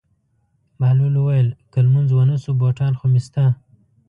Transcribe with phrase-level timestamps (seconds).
[0.79, 3.45] بهلول وویل: که لمونځ ونه شو بوټان خو مې شته.